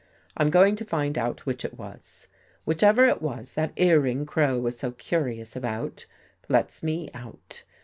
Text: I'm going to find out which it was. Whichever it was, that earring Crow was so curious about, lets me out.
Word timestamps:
I'm 0.35 0.49
going 0.49 0.75
to 0.77 0.83
find 0.83 1.15
out 1.15 1.45
which 1.45 1.63
it 1.63 1.77
was. 1.77 2.27
Whichever 2.65 3.05
it 3.05 3.21
was, 3.21 3.53
that 3.53 3.71
earring 3.75 4.25
Crow 4.25 4.57
was 4.57 4.75
so 4.79 4.93
curious 4.93 5.55
about, 5.55 6.07
lets 6.49 6.81
me 6.81 7.07
out. 7.13 7.61